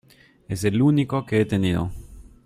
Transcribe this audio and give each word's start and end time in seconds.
Es 0.47 0.63
el 0.63 0.81
único 0.81 1.27
que 1.27 1.41
he 1.41 1.45
tenido. 1.45 1.91